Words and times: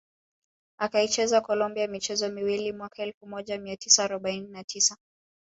Akaichezea 0.79 1.41
Colombia 1.41 1.87
michezo 1.87 2.29
miwili 2.29 2.73
mwaka 2.73 3.03
elfu 3.03 3.27
moja 3.27 3.57
mia 3.59 3.77
tisa 3.77 4.03
arobaini 4.03 4.47
na 4.47 4.63
tisa 4.63 4.97